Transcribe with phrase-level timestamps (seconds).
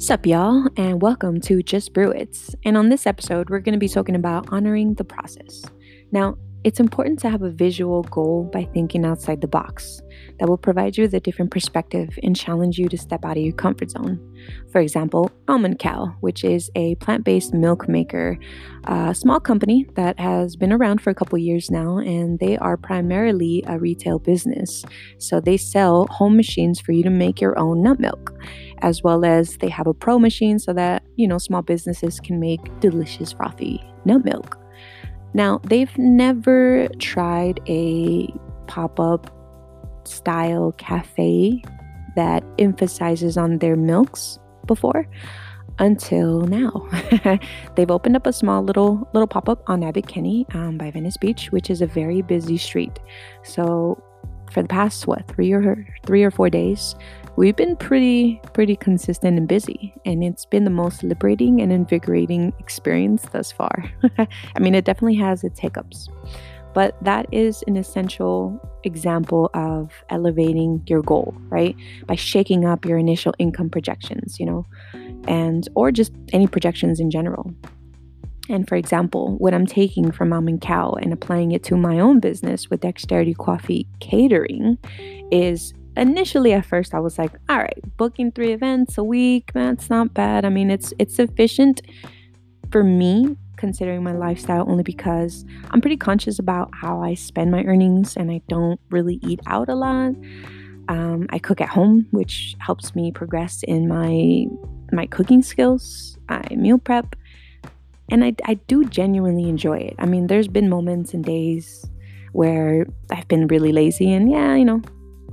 [0.00, 2.34] Sup, y'all, and welcome to Just Brew It.
[2.64, 5.62] And on this episode, we're going to be talking about honoring the process.
[6.10, 10.00] Now, it's important to have a visual goal by thinking outside the box
[10.38, 13.42] that will provide you with a different perspective and challenge you to step out of
[13.42, 14.18] your comfort zone.
[14.70, 18.38] For example, Almond Cow, which is a plant based milk maker,
[18.84, 22.76] a small company that has been around for a couple years now, and they are
[22.76, 24.84] primarily a retail business.
[25.18, 28.34] So they sell home machines for you to make your own nut milk,
[28.82, 32.40] as well as they have a pro machine so that, you know, small businesses can
[32.40, 34.58] make delicious frothy nut milk.
[35.34, 38.28] Now, they've never tried a
[38.66, 39.36] pop up
[40.04, 41.62] style cafe
[42.16, 45.06] that emphasizes on their milks before
[45.78, 46.88] until now.
[47.74, 50.16] They've opened up a small little little pop up on Abbot
[50.54, 52.98] um, by Venice Beach, which is a very busy street.
[53.42, 54.02] So
[54.52, 56.94] for the past what three or three or four days,
[57.40, 62.52] we've been pretty pretty consistent and busy, and it's been the most liberating and invigorating
[62.58, 63.90] experience thus far.
[64.18, 66.10] I mean, it definitely has its hiccups.
[66.74, 71.74] But that is an essential example of elevating your goal, right?
[72.06, 74.66] By shaking up your initial income projections, you know,
[75.26, 77.54] and or just any projections in general.
[78.50, 82.20] And for example, what I'm taking from Almond Cow and applying it to my own
[82.20, 84.76] business with Dexterity Coffee Catering
[85.32, 89.90] is initially at first I was like, all right, booking three events a week, that's
[89.90, 90.44] not bad.
[90.44, 91.82] I mean, it's it's sufficient
[92.70, 97.62] for me considering my lifestyle only because I'm pretty conscious about how I spend my
[97.64, 100.14] earnings and I don't really eat out a lot.
[100.88, 104.46] Um, I cook at home, which helps me progress in my
[104.92, 106.18] my cooking skills.
[106.28, 107.14] I meal prep,
[108.10, 109.94] and I, I do genuinely enjoy it.
[109.98, 111.84] I mean, there's been moments and days
[112.32, 114.82] where I've been really lazy, and yeah, you know,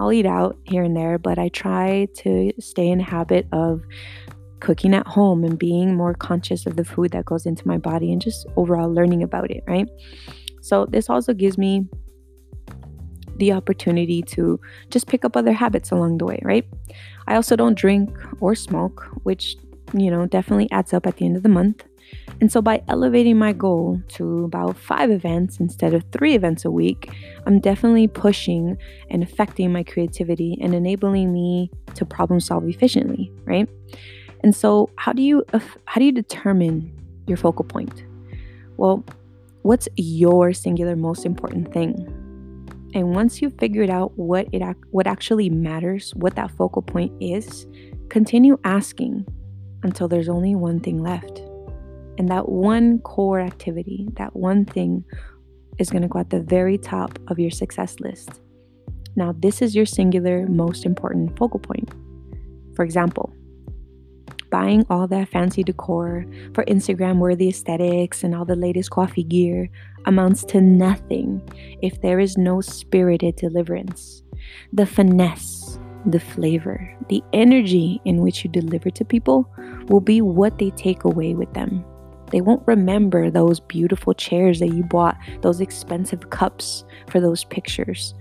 [0.00, 3.82] I'll eat out here and there, but I try to stay in habit of
[4.60, 8.12] cooking at home and being more conscious of the food that goes into my body
[8.12, 9.88] and just overall learning about it, right?
[10.62, 11.86] So, this also gives me
[13.36, 14.60] the opportunity to
[14.90, 16.66] just pick up other habits along the way, right?
[17.26, 19.56] I also don't drink or smoke, which,
[19.92, 21.84] you know, definitely adds up at the end of the month.
[22.40, 26.70] And so, by elevating my goal to about five events instead of three events a
[26.70, 27.10] week,
[27.46, 28.76] I'm definitely pushing
[29.10, 33.68] and affecting my creativity and enabling me to problem solve efficiently, right?
[34.42, 36.92] And so, how do you uh, how do you determine
[37.26, 38.04] your focal point?
[38.76, 39.04] Well,
[39.62, 41.94] what's your singular most important thing?
[42.94, 47.66] And once you've figured out what it what actually matters, what that focal point is,
[48.08, 49.26] continue asking
[49.82, 51.42] until there's only one thing left.
[52.18, 55.04] And that one core activity, that one thing
[55.78, 58.40] is going to go at the very top of your success list.
[59.16, 61.90] Now, this is your singular most important focal point.
[62.74, 63.32] For example,
[64.50, 69.68] buying all that fancy decor for Instagram worthy aesthetics and all the latest coffee gear
[70.06, 71.40] amounts to nothing
[71.82, 74.22] if there is no spirited deliverance.
[74.72, 79.48] The finesse, the flavor, the energy in which you deliver to people
[79.88, 81.84] will be what they take away with them.
[82.34, 88.12] They won't remember those beautiful chairs that you bought, those expensive cups for those pictures.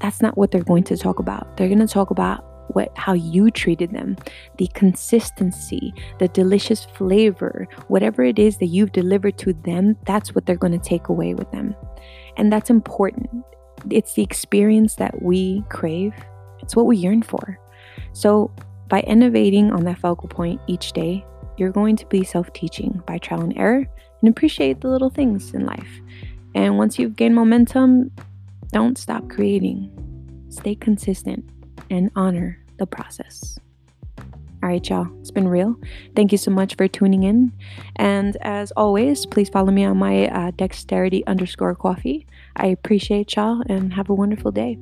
[0.00, 1.58] That's not what they're going to talk about.
[1.58, 4.16] They're going to talk about what how you treated them
[4.56, 10.46] the consistency the delicious flavor whatever it is that you've delivered to them that's what
[10.46, 11.76] they're going to take away with them
[12.38, 13.28] and that's important
[13.90, 16.14] it's the experience that we crave
[16.60, 17.60] it's what we yearn for
[18.14, 18.50] so
[18.88, 21.22] by innovating on that focal point each day
[21.56, 23.86] you're going to be self-teaching by trial and error
[24.20, 26.00] and appreciate the little things in life
[26.54, 28.10] and once you've gained momentum
[28.72, 29.90] don't stop creating
[30.54, 31.44] stay consistent
[31.90, 33.58] and honor the process.
[34.62, 35.76] All right, y'all, it's been real.
[36.16, 37.52] Thank you so much for tuning in.
[37.96, 42.26] And as always, please follow me on my uh, dexterity underscore coffee.
[42.56, 44.78] I appreciate y'all and have a wonderful day.